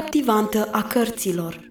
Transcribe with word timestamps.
captivantă 0.00 0.68
a 0.72 0.82
cărților. 0.82 1.70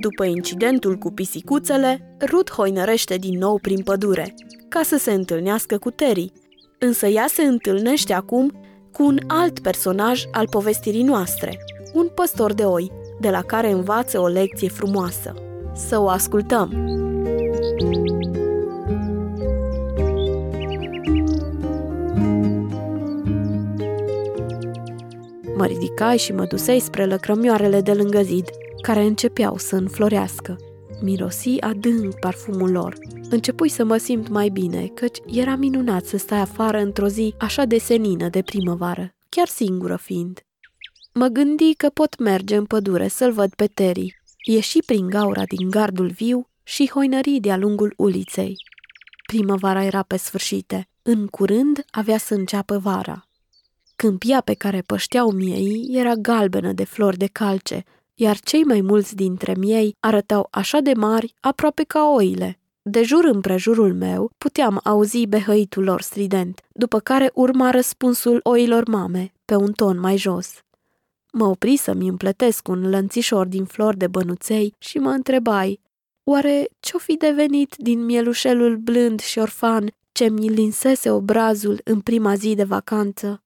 După 0.00 0.24
incidentul 0.24 0.96
cu 0.96 1.10
pisicuțele, 1.10 2.16
Ruth 2.26 2.52
hoinărește 2.52 3.16
din 3.16 3.38
nou 3.38 3.58
prin 3.58 3.82
pădure, 3.82 4.34
ca 4.68 4.82
să 4.82 4.96
se 4.96 5.12
întâlnească 5.12 5.78
cu 5.78 5.90
Terry. 5.90 6.32
Însă 6.78 7.06
ea 7.06 7.26
se 7.28 7.42
întâlnește 7.42 8.12
acum 8.12 8.52
cu 8.92 9.02
un 9.02 9.18
alt 9.26 9.60
personaj 9.60 10.22
al 10.32 10.48
povestirii 10.48 11.02
noastre, 11.02 11.58
un 11.94 12.08
păstor 12.14 12.52
de 12.52 12.64
oi, 12.64 12.90
de 13.20 13.30
la 13.30 13.42
care 13.42 13.70
învață 13.70 14.20
o 14.20 14.26
lecție 14.26 14.68
frumoasă. 14.68 15.34
Să 15.74 16.00
o 16.00 16.08
ascultăm! 16.08 16.98
Mă 25.60 25.66
ridicai 25.66 26.18
și 26.18 26.32
mă 26.32 26.44
dusei 26.44 26.80
spre 26.80 27.06
lăcrămioarele 27.06 27.80
de 27.80 27.92
lângă 27.92 28.22
zid, 28.22 28.44
care 28.80 29.02
începeau 29.02 29.56
să 29.56 29.76
înflorească. 29.76 30.56
Mirosi 31.02 31.60
adânc 31.60 32.18
parfumul 32.18 32.70
lor. 32.70 32.96
Începui 33.30 33.68
să 33.68 33.84
mă 33.84 33.96
simt 33.96 34.28
mai 34.28 34.48
bine, 34.48 34.86
căci 34.86 35.18
era 35.26 35.54
minunat 35.56 36.04
să 36.04 36.16
stai 36.16 36.40
afară 36.40 36.78
într-o 36.78 37.08
zi 37.08 37.34
așa 37.38 37.64
de 37.64 37.78
senină 37.78 38.28
de 38.28 38.42
primăvară, 38.42 39.14
chiar 39.28 39.46
singură 39.46 39.96
fiind. 39.96 40.40
Mă 41.12 41.26
gândi 41.26 41.74
că 41.74 41.88
pot 41.88 42.18
merge 42.18 42.56
în 42.56 42.64
pădure 42.64 43.08
să-l 43.08 43.32
văd 43.32 43.54
pe 43.54 43.66
Terry. 43.66 44.22
Ieși 44.44 44.78
prin 44.86 45.08
gaura 45.08 45.44
din 45.44 45.70
gardul 45.70 46.08
viu 46.08 46.48
și 46.62 46.90
hoinări 46.90 47.38
de-a 47.40 47.56
lungul 47.56 47.94
uliței. 47.96 48.56
Primăvara 49.26 49.84
era 49.84 50.02
pe 50.02 50.16
sfârșite. 50.16 50.88
În 51.02 51.26
curând 51.26 51.84
avea 51.90 52.18
să 52.18 52.34
înceapă 52.34 52.78
vara. 52.78 53.29
Câmpia 54.00 54.40
pe 54.40 54.54
care 54.54 54.80
pășteau 54.80 55.30
miei 55.30 55.88
era 55.90 56.14
galbenă 56.14 56.72
de 56.72 56.84
flori 56.84 57.16
de 57.16 57.26
calce, 57.26 57.84
iar 58.14 58.38
cei 58.38 58.62
mai 58.62 58.80
mulți 58.80 59.14
dintre 59.14 59.54
miei 59.58 59.96
arătau 60.00 60.48
așa 60.50 60.80
de 60.80 60.92
mari, 60.96 61.34
aproape 61.40 61.82
ca 61.82 62.12
oile. 62.14 62.58
De 62.82 63.02
jur 63.02 63.24
împrejurul 63.24 63.94
meu 63.94 64.30
puteam 64.38 64.80
auzi 64.84 65.26
behăitul 65.26 65.84
lor 65.84 66.00
strident, 66.00 66.60
după 66.72 66.98
care 66.98 67.30
urma 67.34 67.70
răspunsul 67.70 68.40
oilor 68.42 68.88
mame, 68.88 69.32
pe 69.44 69.54
un 69.54 69.72
ton 69.72 69.98
mai 69.98 70.16
jos. 70.16 70.62
Mă 71.32 71.44
opri 71.44 71.76
să-mi 71.76 72.08
împletesc 72.08 72.68
un 72.68 72.88
lănțișor 72.88 73.46
din 73.46 73.64
flori 73.64 73.96
de 73.96 74.06
bănuței 74.06 74.74
și 74.78 74.98
mă 74.98 75.10
întrebai, 75.10 75.80
oare 76.24 76.68
ce-o 76.80 76.98
fi 76.98 77.16
devenit 77.16 77.74
din 77.78 78.04
mielușelul 78.04 78.76
blând 78.76 79.20
și 79.20 79.38
orfan 79.38 79.92
ce 80.12 80.28
mi 80.28 80.48
linsese 80.48 81.10
obrazul 81.10 81.80
în 81.84 82.00
prima 82.00 82.34
zi 82.34 82.54
de 82.54 82.64
vacanță? 82.64 83.42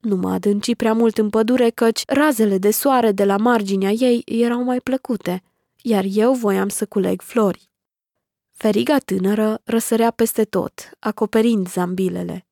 Nu 0.00 0.16
mă 0.16 0.30
adânci 0.30 0.74
prea 0.74 0.92
mult 0.92 1.18
în 1.18 1.30
pădure, 1.30 1.70
căci 1.70 2.02
razele 2.06 2.58
de 2.58 2.70
soare 2.70 3.12
de 3.12 3.24
la 3.24 3.36
marginea 3.36 3.90
ei 3.90 4.22
erau 4.26 4.62
mai 4.62 4.78
plăcute, 4.78 5.42
iar 5.82 6.04
eu 6.08 6.32
voiam 6.32 6.68
să 6.68 6.86
culeg 6.86 7.20
flori. 7.20 7.70
Feriga 8.52 8.98
tânără 8.98 9.60
răsărea 9.64 10.10
peste 10.10 10.44
tot, 10.44 10.90
acoperind 10.98 11.68
zambilele. 11.68 12.46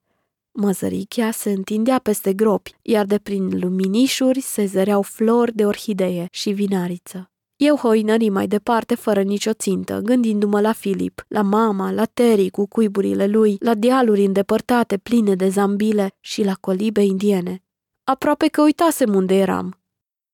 Măzărichea 0.53 1.31
se 1.31 1.51
întindea 1.51 1.99
peste 1.99 2.33
gropi, 2.33 2.75
iar 2.83 3.05
de 3.05 3.19
prin 3.19 3.59
luminișuri 3.59 4.41
se 4.41 4.65
zăreau 4.65 5.03
flori 5.03 5.55
de 5.55 5.67
orhidee 5.67 6.29
și 6.31 6.51
vinariță. 6.51 7.31
Eu 7.57 7.77
hoinării 7.77 8.31
mai 8.31 8.47
departe 8.47 8.95
fără 8.95 9.23
nicio 9.23 9.53
țintă, 9.53 10.01
gândindu-mă 10.01 10.61
la 10.61 10.73
Filip, 10.73 11.25
la 11.29 11.43
mama, 11.43 11.91
la 11.91 12.05
Terry 12.05 12.51
cu 12.51 12.67
cuiburile 12.67 13.27
lui, 13.27 13.57
la 13.61 13.75
dealuri 13.75 14.25
îndepărtate 14.25 14.97
pline 14.97 15.35
de 15.35 15.49
zambile 15.49 16.17
și 16.21 16.45
la 16.45 16.55
colibe 16.55 17.03
indiene. 17.03 17.63
Aproape 18.05 18.49
că 18.49 18.63
uitasem 18.63 19.15
unde 19.15 19.35
eram. 19.35 19.81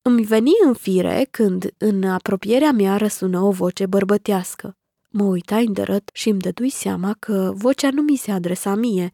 Îmi 0.02 0.22
veni 0.22 0.50
în 0.64 0.74
fire 0.74 1.28
când, 1.30 1.74
în 1.78 2.04
apropierea 2.04 2.72
mea, 2.72 2.96
răsună 2.96 3.40
o 3.40 3.50
voce 3.50 3.86
bărbătească. 3.86 4.76
Mă 5.10 5.24
uitai 5.24 5.66
îndărăt 5.66 6.10
și 6.12 6.28
îmi 6.28 6.40
dădui 6.40 6.70
seama 6.70 7.16
că 7.18 7.52
vocea 7.54 7.90
nu 7.90 8.02
mi 8.02 8.16
se 8.16 8.30
adresa 8.30 8.74
mie, 8.74 9.12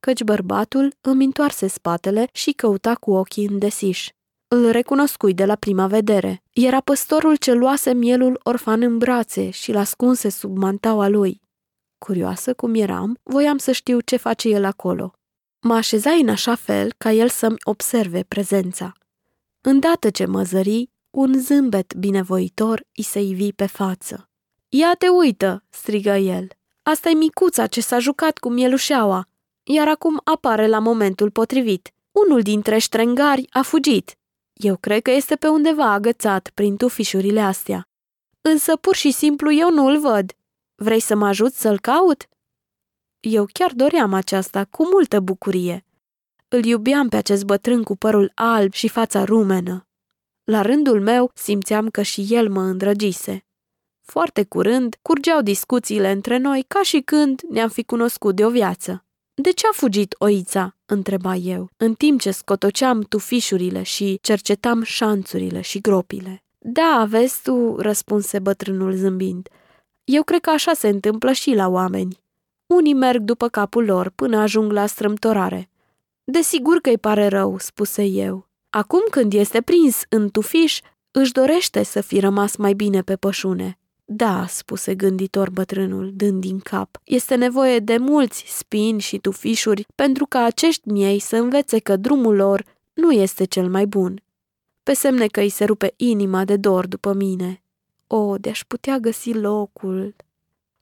căci 0.00 0.22
bărbatul 0.22 0.94
îmi 1.00 1.24
întoarse 1.24 1.66
spatele 1.66 2.28
și 2.32 2.52
căuta 2.52 2.94
cu 2.94 3.12
ochii 3.12 3.46
îndesiși. 3.46 4.14
Îl 4.48 4.70
recunoscui 4.70 5.34
de 5.34 5.44
la 5.44 5.54
prima 5.54 5.86
vedere. 5.86 6.42
Era 6.52 6.80
păstorul 6.80 7.36
ce 7.36 7.52
luase 7.52 7.92
mielul 7.92 8.40
orfan 8.42 8.82
în 8.82 8.98
brațe 8.98 9.50
și 9.50 9.72
l-ascunse 9.72 10.28
sub 10.28 10.56
mantaua 10.56 11.08
lui. 11.08 11.40
Curioasă 11.98 12.54
cum 12.54 12.74
eram, 12.74 13.18
voiam 13.22 13.58
să 13.58 13.72
știu 13.72 14.00
ce 14.00 14.16
face 14.16 14.48
el 14.48 14.64
acolo. 14.64 15.12
Mă 15.60 15.74
așezai 15.74 16.20
în 16.20 16.28
așa 16.28 16.54
fel 16.54 16.92
ca 16.98 17.12
el 17.12 17.28
să-mi 17.28 17.56
observe 17.62 18.22
prezența. 18.22 18.92
Îndată 19.60 20.10
ce 20.10 20.24
mă 20.24 20.42
zări, 20.42 20.90
un 21.10 21.34
zâmbet 21.38 21.94
binevoitor 21.94 22.86
îi 22.96 23.04
se 23.04 23.20
ivi 23.20 23.52
pe 23.52 23.66
față. 23.66 24.28
Ia 24.68 24.94
te 24.98 25.08
uită!" 25.08 25.64
strigă 25.68 26.16
el. 26.16 26.48
asta 26.82 27.08
e 27.08 27.14
micuța 27.14 27.66
ce 27.66 27.80
s-a 27.80 27.98
jucat 27.98 28.38
cu 28.38 28.48
mielușeaua, 28.48 29.28
iar 29.62 29.88
acum 29.88 30.20
apare 30.24 30.66
la 30.66 30.78
momentul 30.78 31.30
potrivit. 31.30 31.90
Unul 32.12 32.40
dintre 32.40 32.78
ștrengari 32.78 33.46
a 33.50 33.62
fugit. 33.62 34.16
Eu 34.56 34.76
cred 34.76 35.02
că 35.02 35.10
este 35.10 35.36
pe 35.36 35.48
undeva 35.48 35.92
agățat 35.92 36.50
prin 36.54 36.76
tufișurile 36.76 37.40
astea. 37.40 37.88
Însă 38.40 38.76
pur 38.76 38.94
și 38.94 39.10
simplu 39.10 39.52
eu 39.52 39.70
nu 39.70 39.86
îl 39.86 40.00
văd. 40.00 40.32
Vrei 40.74 41.00
să 41.00 41.14
mă 41.14 41.26
ajut 41.26 41.52
să-l 41.52 41.80
caut? 41.80 42.28
Eu 43.20 43.46
chiar 43.52 43.72
doream 43.72 44.12
aceasta 44.12 44.64
cu 44.64 44.84
multă 44.84 45.20
bucurie. 45.20 45.84
Îl 46.48 46.64
iubeam 46.64 47.08
pe 47.08 47.16
acest 47.16 47.44
bătrân 47.44 47.82
cu 47.82 47.96
părul 47.96 48.32
alb 48.34 48.72
și 48.72 48.88
fața 48.88 49.24
rumenă. 49.24 49.86
La 50.44 50.62
rândul 50.62 51.00
meu 51.00 51.30
simțeam 51.34 51.90
că 51.90 52.02
și 52.02 52.26
el 52.28 52.50
mă 52.50 52.62
îndrăgise. 52.62 53.46
Foarte 54.02 54.44
curând 54.44 54.98
curgeau 55.02 55.40
discuțiile 55.40 56.10
între 56.10 56.36
noi 56.36 56.64
ca 56.68 56.82
și 56.82 57.00
când 57.00 57.40
ne-am 57.48 57.68
fi 57.68 57.84
cunoscut 57.84 58.36
de 58.36 58.44
o 58.44 58.50
viață. 58.50 59.04
De 59.34 59.50
ce 59.52 59.66
a 59.66 59.72
fugit 59.72 60.14
oița?" 60.18 60.75
Întreba 60.86 61.34
eu, 61.34 61.70
în 61.76 61.94
timp 61.94 62.20
ce 62.20 62.30
scotoceam 62.30 63.00
tufișurile 63.00 63.82
și 63.82 64.18
cercetam 64.22 64.82
șanțurile 64.82 65.60
și 65.60 65.80
gropile. 65.80 66.42
Da, 66.58 67.04
vezi 67.08 67.42
tu," 67.42 67.76
răspunse 67.78 68.38
bătrânul 68.38 68.92
zâmbind. 68.94 69.48
Eu 70.04 70.22
cred 70.22 70.40
că 70.40 70.50
așa 70.50 70.72
se 70.72 70.88
întâmplă 70.88 71.32
și 71.32 71.54
la 71.54 71.68
oameni. 71.68 72.20
Unii 72.66 72.94
merg 72.94 73.22
după 73.22 73.48
capul 73.48 73.84
lor 73.84 74.12
până 74.14 74.36
ajung 74.36 74.72
la 74.72 74.86
strâmtorare. 74.86 75.70
Desigur 76.24 76.80
că 76.80 76.88
îi 76.88 76.98
pare 76.98 77.26
rău, 77.28 77.58
spuse 77.58 78.04
eu. 78.04 78.48
Acum 78.70 79.02
când 79.10 79.32
este 79.32 79.60
prins 79.60 80.02
în 80.08 80.30
tufiș, 80.30 80.80
își 81.10 81.32
dorește 81.32 81.82
să 81.82 82.00
fi 82.00 82.20
rămas 82.20 82.56
mai 82.56 82.72
bine 82.72 83.02
pe 83.02 83.16
pășune. 83.16 83.78
Da, 84.08 84.46
spuse 84.46 84.94
gânditor 84.94 85.50
bătrânul, 85.50 86.12
dând 86.14 86.40
din 86.40 86.58
cap, 86.58 87.00
este 87.04 87.34
nevoie 87.34 87.78
de 87.78 87.96
mulți 87.96 88.44
spini 88.46 89.00
și 89.00 89.18
tufișuri 89.18 89.86
pentru 89.94 90.26
ca 90.26 90.42
acești 90.42 90.88
miei 90.88 91.18
să 91.18 91.36
învețe 91.36 91.78
că 91.78 91.96
drumul 91.96 92.34
lor 92.34 92.64
nu 92.92 93.12
este 93.12 93.44
cel 93.44 93.68
mai 93.68 93.86
bun. 93.86 94.22
Pe 94.82 94.92
semne 94.92 95.26
că 95.26 95.40
îi 95.40 95.48
se 95.48 95.64
rupe 95.64 95.94
inima 95.96 96.44
de 96.44 96.56
dor 96.56 96.86
după 96.86 97.12
mine. 97.12 97.62
O, 98.06 98.36
de-aș 98.38 98.64
putea 98.64 98.98
găsi 98.98 99.32
locul. 99.32 100.14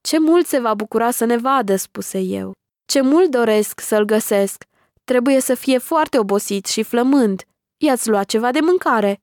Ce 0.01 0.19
mult 0.19 0.47
se 0.47 0.59
va 0.59 0.75
bucura 0.75 1.11
să 1.11 1.25
ne 1.25 1.37
vadă, 1.37 1.77
spuse 1.77 2.19
eu. 2.19 2.53
Ce 2.87 3.01
mult 3.01 3.31
doresc 3.31 3.81
să-l 3.81 4.05
găsesc. 4.05 4.65
Trebuie 5.05 5.41
să 5.41 5.55
fie 5.55 5.79
foarte 5.79 6.19
obosit 6.19 6.67
și 6.67 6.83
flămând. 6.83 7.43
I-ați 7.77 8.09
luat 8.09 8.27
ceva 8.27 8.51
de 8.51 8.61
mâncare. 8.61 9.21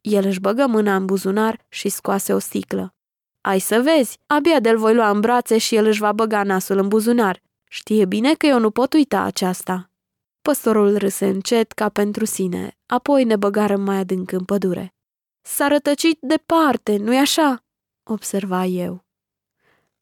El 0.00 0.26
își 0.26 0.40
băgă 0.40 0.66
mâna 0.66 0.96
în 0.96 1.04
buzunar 1.04 1.64
și 1.68 1.88
scoase 1.88 2.32
o 2.32 2.38
sticlă. 2.38 2.94
Ai 3.44 3.58
să 3.58 3.80
vezi, 3.80 4.18
abia 4.26 4.60
de-l 4.60 4.78
voi 4.78 4.94
lua 4.94 5.10
în 5.10 5.20
brațe 5.20 5.58
și 5.58 5.74
el 5.76 5.86
își 5.86 6.00
va 6.00 6.12
băga 6.12 6.42
nasul 6.42 6.78
în 6.78 6.88
buzunar. 6.88 7.42
Știe 7.68 8.04
bine 8.04 8.34
că 8.34 8.46
eu 8.46 8.58
nu 8.58 8.70
pot 8.70 8.92
uita 8.92 9.20
aceasta. 9.20 9.90
Păstorul 10.42 10.96
râse 10.96 11.26
încet 11.26 11.72
ca 11.72 11.88
pentru 11.88 12.24
sine, 12.24 12.78
apoi 12.86 13.24
ne 13.24 13.36
băgarăm 13.36 13.80
mai 13.80 13.96
adânc 13.96 14.32
în 14.32 14.44
pădure. 14.44 14.94
S-a 15.40 15.68
rătăcit 15.68 16.18
departe, 16.20 16.96
nu-i 16.96 17.16
așa? 17.16 17.64
observa 18.02 18.64
eu. 18.64 19.04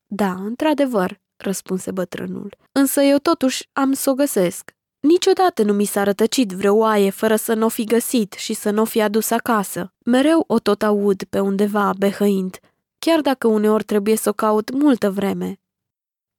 Da, 0.06 0.33
într-adevăr, 0.33 1.21
răspunse 1.37 1.91
bătrânul, 1.91 2.56
însă 2.73 3.00
eu 3.00 3.19
totuși 3.19 3.69
am 3.73 3.93
să 3.93 4.11
o 4.11 4.15
găsesc. 4.15 4.75
Niciodată 5.00 5.62
nu 5.62 5.73
mi 5.73 5.85
s-a 5.85 6.03
rătăcit 6.03 6.50
vreo 6.50 6.75
oaie 6.75 7.11
fără 7.11 7.37
să 7.37 7.55
nu 7.55 7.65
o 7.65 7.69
fi 7.69 7.85
găsit 7.85 8.33
și 8.33 8.53
să 8.53 8.71
nu 8.71 8.81
o 8.81 8.85
fi 8.85 9.00
adus 9.00 9.31
acasă. 9.31 9.93
Mereu 10.05 10.44
o 10.47 10.59
tot 10.59 10.83
aud 10.83 11.23
pe 11.25 11.41
undeva 11.41 11.93
behăind, 11.99 12.59
chiar 13.04 13.20
dacă 13.20 13.46
uneori 13.46 13.84
trebuie 13.84 14.16
să 14.16 14.28
o 14.28 14.32
caut 14.32 14.70
multă 14.70 15.10
vreme. 15.10 15.60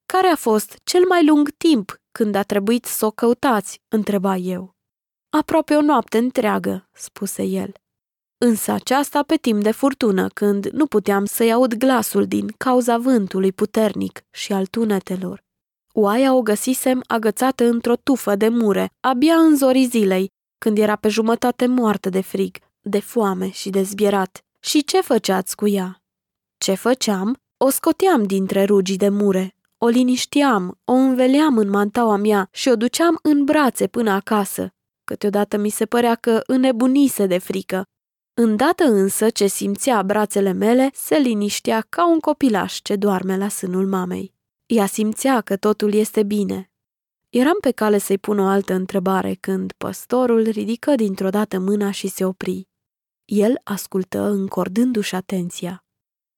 Care 0.06 0.27
a 0.27 0.36
fost 0.36 0.80
cel 0.83 1.06
mai 1.07 1.25
lung 1.25 1.50
timp 1.50 2.01
când 2.12 2.36
a 2.36 2.44
trebuit 2.44 2.86
să 2.86 3.06
o 3.06 3.12
căutați? 3.12 3.81
întreba 3.88 4.36
eu. 4.36 4.75
Aproape 5.30 5.75
o 5.75 5.81
noapte 5.81 6.18
întreagă, 6.18 6.89
spuse 6.94 7.44
el. 7.44 7.74
însă 8.38 8.71
aceasta 8.71 9.24
pe 9.24 9.36
timp 9.36 9.63
de 9.63 9.71
furtună, 9.71 10.27
când 10.27 10.65
nu 10.65 10.86
puteam 10.86 11.25
să-i 11.25 11.51
aud 11.51 11.74
glasul 11.74 12.25
din 12.25 12.48
cauza 12.57 12.98
vântului 12.98 13.51
puternic 13.51 14.24
și 14.31 14.54
al 14.54 14.66
tunetelor. 14.66 15.44
Oaia 15.94 16.33
o 16.33 16.42
găsisem 16.42 17.04
agățată 17.07 17.63
într-o 17.63 17.95
tufă 17.95 18.36
de 18.36 18.48
mure, 18.48 18.89
abia 19.00 19.36
în 19.36 19.56
zorii 19.56 19.88
zilei, 19.88 20.31
când 20.57 20.77
era 20.77 20.95
pe 20.95 21.07
jumătate 21.07 21.66
moartă 21.66 22.09
de 22.09 22.21
frig, 22.21 22.57
de 22.81 23.00
foame 23.00 23.50
și 23.50 23.69
de 23.69 23.81
zbierat. 23.81 24.42
Și 24.59 24.83
ce 24.83 25.01
făceați 25.01 25.56
cu 25.56 25.68
ea? 25.68 26.03
Ce 26.63 26.74
făceam? 26.74 27.38
O 27.57 27.69
scoteam 27.69 28.24
dintre 28.24 28.63
rugii 28.63 28.98
de 28.98 29.10
mure, 29.10 29.56
o 29.77 29.88
linișteam, 29.88 30.80
o 30.86 30.94
înveleam 30.94 31.57
în 31.57 31.69
mantaua 31.69 32.15
mea 32.15 32.48
și 32.51 32.69
o 32.69 32.75
duceam 32.75 33.19
în 33.21 33.44
brațe 33.44 33.88
până 33.88 34.12
acasă. 34.12 34.74
Câteodată 35.04 35.57
mi 35.57 35.69
se 35.69 35.86
părea 35.86 36.15
că 36.15 36.42
înnebunise 36.45 37.25
de 37.25 37.38
frică. 37.38 37.83
Îndată 38.33 38.83
însă 38.83 39.30
ce 39.30 39.48
simțea 39.48 40.04
brațele 40.04 40.51
mele, 40.51 40.89
se 40.94 41.15
liniștea 41.15 41.86
ca 41.89 42.07
un 42.10 42.19
copilaș 42.19 42.80
ce 42.81 42.95
doarme 42.95 43.38
la 43.38 43.48
sânul 43.48 43.88
mamei. 43.88 44.33
Ea 44.66 44.86
simțea 44.86 45.42
că 45.42 45.57
totul 45.57 45.94
este 45.94 46.24
bine. 46.24 46.71
Eram 47.30 47.57
pe 47.62 47.71
cale 47.71 47.98
să-i 47.98 48.18
pun 48.18 48.39
o 48.39 48.45
altă 48.45 48.74
întrebare 48.74 49.33
când 49.33 49.71
păstorul 49.77 50.44
ridică 50.44 50.95
dintr-o 50.95 51.30
dată 51.30 51.59
mâna 51.59 51.92
și 51.92 52.07
se 52.07 52.25
opri. 52.25 52.68
El 53.25 53.59
ascultă 53.63 54.21
încordându-și 54.21 55.16
atenția. 55.16 55.82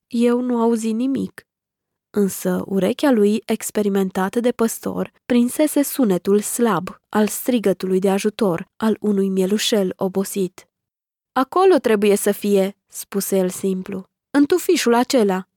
Eu 0.08 0.42
nu 0.42 0.62
auzi 0.62 0.92
nimic, 0.92 1.46
însă 2.10 2.64
urechea 2.66 3.12
lui 3.12 3.42
experimentată 3.46 4.40
de 4.40 4.52
păstor 4.52 5.12
prinsese 5.26 5.84
sunetul 5.84 6.40
slab 6.40 7.00
al 7.10 7.28
strigătului 7.28 8.00
de 8.00 8.10
ajutor 8.10 8.72
al 8.78 8.98
unui 9.00 9.30
mielușel 9.30 9.94
obosit. 9.96 10.68
Acolo 11.32 11.76
trebuie 11.76 12.16
să 12.16 12.32
fie, 12.32 12.78
spuse 12.88 13.38
el 13.38 13.50
simplu, 13.50 14.10
în 14.32 14.46
tufișul 14.46 14.94
acela. 14.94 15.48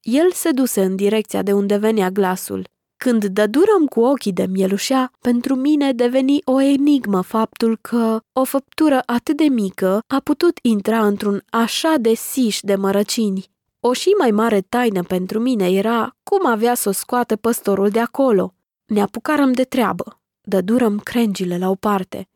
El 0.00 0.32
se 0.32 0.50
duse 0.50 0.82
în 0.82 0.96
direcția 0.96 1.42
de 1.42 1.52
unde 1.52 1.76
venea 1.76 2.10
glasul. 2.10 2.68
Când 2.96 3.24
dădurăm 3.24 3.86
cu 3.86 4.00
ochii 4.00 4.32
de 4.32 4.46
mielușea, 4.46 5.12
pentru 5.20 5.54
mine 5.54 5.92
deveni 5.92 6.38
o 6.44 6.60
enigmă 6.60 7.20
faptul 7.20 7.78
că 7.80 8.20
o 8.32 8.44
făptură 8.44 9.02
atât 9.06 9.36
de 9.36 9.44
mică 9.44 10.02
a 10.06 10.20
putut 10.20 10.58
intra 10.62 11.06
într-un 11.06 11.42
așa 11.50 11.94
de 12.00 12.14
siș 12.14 12.60
de 12.60 12.74
mărăcini. 12.74 13.51
O 13.84 13.92
și 13.92 14.14
mai 14.18 14.30
mare 14.30 14.60
taină 14.60 15.02
pentru 15.02 15.38
mine 15.38 15.70
era 15.70 16.16
cum 16.22 16.46
avea 16.46 16.74
să 16.74 16.88
o 16.88 16.92
scoată 16.92 17.36
păstorul 17.36 17.88
de 17.88 18.00
acolo. 18.00 18.54
Ne 18.84 19.02
apucarăm 19.02 19.52
de 19.52 19.64
treabă. 19.64 20.20
Dădurăm 20.40 20.98
crengile 20.98 21.58
la 21.58 21.68
o 21.68 21.74
parte. 21.74 22.28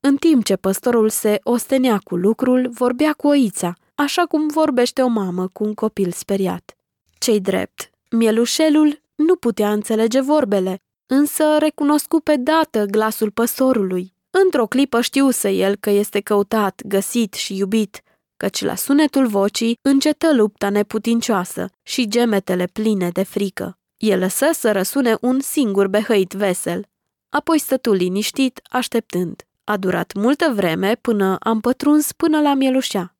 În 0.00 0.16
timp 0.16 0.44
ce 0.44 0.56
păstorul 0.56 1.08
se 1.08 1.40
ostenea 1.42 1.98
cu 1.98 2.16
lucrul, 2.16 2.68
vorbea 2.70 3.12
cu 3.12 3.26
oița, 3.26 3.74
așa 3.94 4.22
cum 4.22 4.48
vorbește 4.48 5.02
o 5.02 5.06
mamă 5.06 5.48
cu 5.48 5.64
un 5.64 5.74
copil 5.74 6.10
speriat. 6.10 6.76
Cei 7.18 7.40
drept, 7.40 7.90
mielușelul 8.10 9.02
nu 9.14 9.36
putea 9.36 9.72
înțelege 9.72 10.20
vorbele, 10.20 10.80
însă 11.06 11.56
recunoscu 11.58 12.20
pe 12.20 12.36
dată 12.36 12.84
glasul 12.84 13.30
păstorului. 13.30 14.14
Într-o 14.44 14.66
clipă 14.66 15.00
știuse 15.00 15.50
el 15.50 15.76
că 15.76 15.90
este 15.90 16.20
căutat, 16.20 16.82
găsit 16.86 17.34
și 17.34 17.56
iubit, 17.56 18.02
căci 18.44 18.62
la 18.62 18.74
sunetul 18.74 19.26
vocii 19.26 19.78
încetă 19.82 20.34
lupta 20.34 20.68
neputincioasă 20.68 21.70
și 21.82 22.08
gemetele 22.08 22.66
pline 22.72 23.10
de 23.10 23.22
frică. 23.22 23.78
El 23.96 24.18
lăsă 24.18 24.46
să 24.52 24.72
răsune 24.72 25.16
un 25.20 25.40
singur 25.40 25.88
behăit 25.88 26.32
vesel. 26.32 26.86
Apoi 27.28 27.58
stătu 27.58 27.92
liniștit, 27.92 28.60
așteptând. 28.70 29.42
A 29.64 29.76
durat 29.76 30.12
multă 30.14 30.52
vreme 30.54 30.94
până 31.00 31.36
am 31.40 31.60
pătruns 31.60 32.12
până 32.12 32.40
la 32.40 32.54
mielușea. 32.54 33.16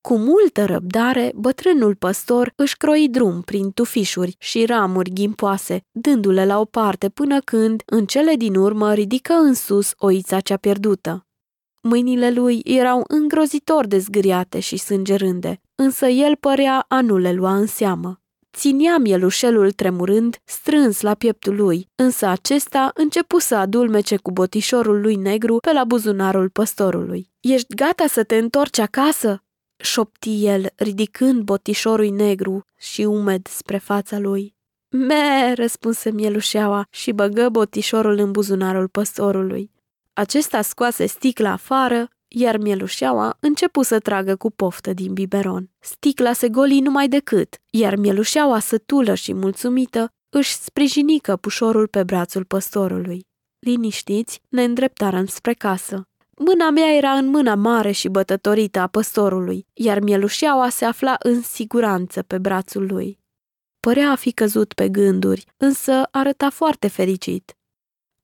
Cu 0.00 0.16
multă 0.16 0.64
răbdare, 0.64 1.32
bătrânul 1.34 1.94
păstor 1.94 2.52
își 2.56 2.76
croi 2.76 3.08
drum 3.10 3.42
prin 3.42 3.70
tufișuri 3.70 4.36
și 4.38 4.64
ramuri 4.64 5.10
ghimpoase, 5.10 5.80
dându-le 5.90 6.46
la 6.46 6.60
o 6.60 6.64
parte 6.64 7.08
până 7.08 7.40
când, 7.40 7.82
în 7.86 8.06
cele 8.06 8.34
din 8.34 8.54
urmă, 8.54 8.94
ridică 8.94 9.32
în 9.32 9.54
sus 9.54 9.92
oița 9.96 10.40
cea 10.40 10.56
pierdută. 10.56 11.27
Mâinile 11.88 12.30
lui 12.30 12.60
erau 12.64 13.04
îngrozitor 13.06 13.86
de 13.86 13.98
zgâriate 13.98 14.60
și 14.60 14.76
sângerânde, 14.76 15.60
însă 15.74 16.06
el 16.06 16.36
părea 16.36 16.84
a 16.88 17.00
nu 17.00 17.16
le 17.16 17.32
lua 17.32 17.54
în 17.56 17.66
seamă. 17.66 18.20
Ținea 18.56 18.98
mielușelul 18.98 19.72
tremurând, 19.72 20.36
strâns 20.44 21.00
la 21.00 21.14
pieptul 21.14 21.56
lui, 21.56 21.88
însă 21.94 22.26
acesta 22.26 22.90
începu 22.94 23.38
să 23.38 23.54
adulmece 23.54 24.16
cu 24.16 24.30
botișorul 24.30 25.00
lui 25.00 25.14
negru 25.14 25.56
pe 25.56 25.72
la 25.72 25.84
buzunarul 25.84 26.48
păstorului. 26.48 27.30
Ești 27.40 27.74
gata 27.74 28.06
să 28.06 28.22
te 28.24 28.36
întorci 28.36 28.78
acasă?" 28.78 29.42
șopti 29.76 30.46
el, 30.46 30.66
ridicând 30.76 31.42
botișorul 31.42 32.10
negru 32.10 32.64
și 32.76 33.02
umed 33.02 33.46
spre 33.46 33.78
fața 33.78 34.18
lui. 34.18 34.56
Me, 34.88 35.52
răspunse 35.54 36.10
mielușeaua 36.10 36.86
și 36.90 37.12
băgă 37.12 37.48
botișorul 37.48 38.18
în 38.18 38.30
buzunarul 38.30 38.88
păstorului. 38.88 39.70
Acesta 40.18 40.62
scoase 40.62 41.06
sticla 41.06 41.50
afară, 41.50 42.08
iar 42.28 42.56
mielușeaua 42.56 43.36
începu 43.40 43.82
să 43.82 43.98
tragă 43.98 44.36
cu 44.36 44.50
poftă 44.50 44.92
din 44.92 45.12
biberon. 45.12 45.70
Sticla 45.78 46.32
se 46.32 46.48
goli 46.48 46.80
numai 46.80 47.08
decât, 47.08 47.56
iar 47.70 47.96
mielușeaua 47.96 48.58
sătulă 48.58 49.14
și 49.14 49.34
mulțumită 49.34 50.08
își 50.28 50.52
sprijini 50.52 51.18
căpușorul 51.18 51.86
pe 51.86 52.02
brațul 52.02 52.44
păstorului. 52.44 53.26
Liniștiți, 53.58 54.40
ne 54.48 54.64
îndreptarăm 54.64 55.26
spre 55.26 55.52
casă. 55.52 56.08
Mâna 56.36 56.70
mea 56.70 56.96
era 56.96 57.10
în 57.10 57.26
mâna 57.26 57.54
mare 57.54 57.90
și 57.90 58.08
bătătorită 58.08 58.80
a 58.80 58.86
păstorului, 58.86 59.66
iar 59.74 60.00
mielușeaua 60.00 60.68
se 60.68 60.84
afla 60.84 61.16
în 61.18 61.42
siguranță 61.42 62.22
pe 62.22 62.38
brațul 62.38 62.86
lui. 62.86 63.18
Părea 63.80 64.10
a 64.10 64.14
fi 64.14 64.32
căzut 64.32 64.72
pe 64.72 64.88
gânduri, 64.88 65.44
însă 65.56 66.08
arăta 66.10 66.50
foarte 66.50 66.88
fericit. 66.88 67.57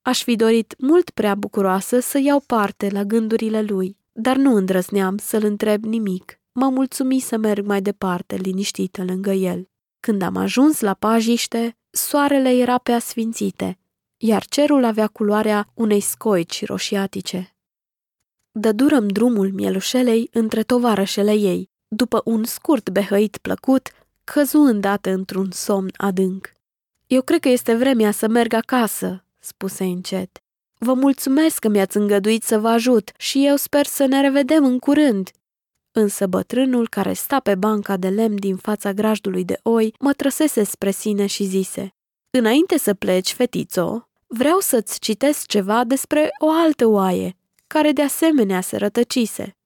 Aș 0.06 0.22
fi 0.22 0.36
dorit 0.36 0.74
mult 0.78 1.10
prea 1.10 1.34
bucuroasă 1.34 2.00
să 2.00 2.18
iau 2.18 2.40
parte 2.40 2.88
la 2.88 3.04
gândurile 3.04 3.62
lui, 3.62 3.96
dar 4.12 4.36
nu 4.36 4.54
îndrăzneam 4.54 5.16
să-l 5.16 5.44
întreb 5.44 5.84
nimic. 5.84 6.40
Mă 6.52 6.68
mulțumi 6.68 7.20
să 7.20 7.36
merg 7.36 7.66
mai 7.66 7.82
departe, 7.82 8.36
liniștită 8.36 9.04
lângă 9.04 9.30
el. 9.30 9.68
Când 10.00 10.22
am 10.22 10.36
ajuns 10.36 10.80
la 10.80 10.94
pajiște, 10.94 11.76
soarele 11.90 12.50
era 12.50 12.78
pe 12.78 12.92
asfințite, 12.92 13.78
iar 14.16 14.44
cerul 14.44 14.84
avea 14.84 15.06
culoarea 15.06 15.70
unei 15.74 16.00
scoici 16.00 16.66
roșiatice. 16.66 17.56
Dădurăm 18.50 19.08
drumul 19.08 19.52
mielușelei 19.52 20.28
între 20.32 20.62
tovarășele 20.62 21.32
ei. 21.32 21.70
După 21.88 22.22
un 22.24 22.44
scurt 22.44 22.90
behăit 22.90 23.36
plăcut, 23.36 23.88
căzu 24.24 24.58
îndată 24.58 25.10
într-un 25.10 25.50
somn 25.50 25.90
adânc. 25.96 26.52
Eu 27.06 27.22
cred 27.22 27.40
că 27.40 27.48
este 27.48 27.74
vremea 27.74 28.10
să 28.10 28.28
merg 28.28 28.52
acasă, 28.52 29.24
spuse 29.44 29.84
încet. 29.84 30.38
Vă 30.78 30.94
mulțumesc 30.94 31.58
că 31.58 31.68
mi-ați 31.68 31.96
îngăduit 31.96 32.42
să 32.42 32.58
vă 32.58 32.68
ajut 32.68 33.10
și 33.16 33.46
eu 33.46 33.56
sper 33.56 33.86
să 33.86 34.04
ne 34.06 34.20
revedem 34.20 34.64
în 34.64 34.78
curând. 34.78 35.30
Însă 35.92 36.26
bătrânul 36.26 36.88
care 36.88 37.12
sta 37.12 37.40
pe 37.40 37.54
banca 37.54 37.96
de 37.96 38.08
lemn 38.08 38.36
din 38.36 38.56
fața 38.56 38.92
grajdului 38.92 39.44
de 39.44 39.58
oi 39.62 39.94
mă 39.98 40.12
trăsese 40.12 40.64
spre 40.64 40.90
sine 40.90 41.26
și 41.26 41.44
zise 41.44 41.94
Înainte 42.30 42.78
să 42.78 42.94
pleci, 42.94 43.32
fetițo, 43.32 44.08
vreau 44.26 44.58
să-ți 44.58 44.98
citesc 44.98 45.46
ceva 45.46 45.84
despre 45.84 46.30
o 46.38 46.50
altă 46.50 46.86
oaie, 46.86 47.36
care 47.66 47.92
de 47.92 48.02
asemenea 48.02 48.60
se 48.60 48.76
rătăcise. 48.76 49.56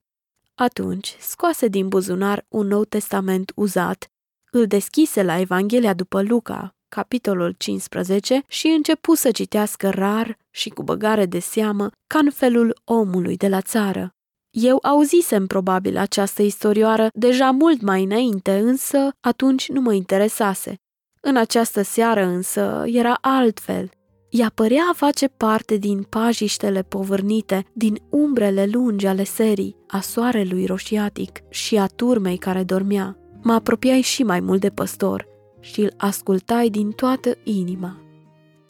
Atunci 0.55 1.17
scoase 1.21 1.69
din 1.69 1.89
buzunar 1.89 2.47
un 2.49 2.67
nou 2.67 2.85
testament 2.85 3.53
uzat, 3.55 4.11
îl 4.51 4.67
deschise 4.67 5.23
la 5.23 5.39
Evanghelia 5.39 5.95
după 5.95 6.23
Luca, 6.23 6.77
capitolul 6.89 7.55
15, 7.59 8.43
și 8.47 8.67
începu 8.67 9.15
să 9.15 9.31
citească 9.31 9.89
rar 9.89 10.39
și 10.51 10.69
cu 10.69 10.83
băgare 10.83 11.27
de 11.27 11.39
seamă, 11.39 11.91
ca 12.07 12.19
în 12.19 12.31
felul 12.31 12.81
omului 12.85 13.37
de 13.37 13.49
la 13.49 13.61
țară. 13.61 14.13
Eu 14.51 14.79
auzisem 14.83 15.47
probabil 15.47 15.97
această 15.97 16.43
istorioară 16.43 17.09
deja 17.13 17.51
mult 17.51 17.81
mai 17.81 18.03
înainte, 18.03 18.59
însă 18.59 19.09
atunci 19.21 19.69
nu 19.69 19.81
mă 19.81 19.93
interesase. 19.93 20.75
În 21.21 21.37
această 21.37 21.83
seară 21.83 22.25
însă 22.25 22.85
era 22.87 23.19
altfel. 23.21 23.91
Ea 24.29 24.51
părea 24.55 24.83
a 24.91 24.95
face 24.95 25.29
parte 25.29 25.77
din 25.77 26.03
pajiștele 26.03 26.83
povârnite, 26.83 27.65
din 27.73 27.99
umbrele 28.11 28.67
lungi 28.67 29.07
ale 29.07 29.25
serii, 29.25 29.77
a 29.87 30.01
soarelui 30.01 30.67
roșiatic 30.67 31.41
și 31.49 31.77
a 31.77 31.87
turmei 31.87 32.37
care 32.37 32.63
dormea. 32.63 33.17
Mă 33.43 33.53
apropiai 33.53 34.01
și 34.01 34.23
mai 34.23 34.41
mult 34.41 34.61
de 34.61 34.69
păstor 34.71 35.29
și 35.73 35.81
îl 35.81 35.93
ascultai 35.97 36.69
din 36.69 36.91
toată 36.91 37.37
inima. 37.43 37.97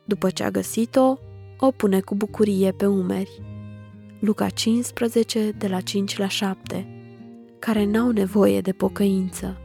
După 0.04 0.30
ce 0.30 0.44
a 0.44 0.50
găsit-o, 0.50 1.18
o 1.58 1.70
pune 1.70 2.00
cu 2.00 2.14
bucurie 2.14 2.72
pe 2.72 2.86
umeri. 2.86 3.42
Luca 4.20 4.48
15, 4.48 5.50
de 5.58 5.66
la 5.66 5.80
5 5.80 6.18
la 6.18 6.28
7, 6.28 6.86
care 7.58 7.84
n-au 7.84 8.10
nevoie 8.10 8.60
de 8.60 8.72
pocăință. 8.72 9.56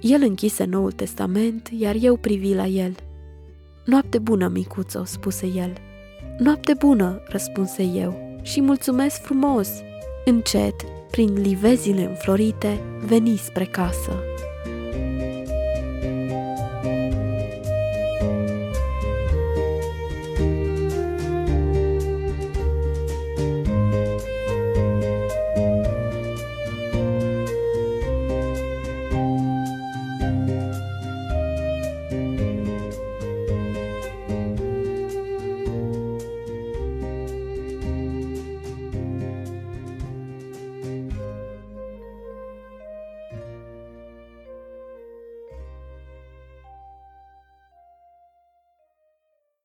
El 0.00 0.22
închise 0.22 0.64
Noul 0.64 0.92
Testament, 0.92 1.68
iar 1.78 1.96
eu 2.00 2.16
privi 2.16 2.54
la 2.54 2.66
el. 2.66 2.94
Noapte 3.84 4.18
bună, 4.18 4.48
micuțo, 4.48 5.04
spuse 5.04 5.46
el. 5.46 5.72
Noapte 6.38 6.74
bună, 6.74 7.22
răspunse 7.28 7.82
eu, 7.82 8.38
și 8.42 8.60
mulțumesc 8.60 9.22
frumos. 9.22 9.68
Încet, 10.24 10.74
prin 11.10 11.32
livezile 11.32 12.04
înflorite, 12.04 12.80
veni 13.06 13.36
spre 13.36 13.64
casă. 13.64 14.24